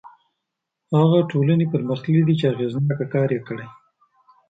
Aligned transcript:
هغه 0.97 1.19
ټولنې 1.31 1.65
پرمختللي 1.73 2.23
دي 2.27 2.33
چې 2.39 2.45
اغېزناک 2.53 2.99
کار 3.13 3.29
یې 3.35 3.41
کړی. 3.47 3.65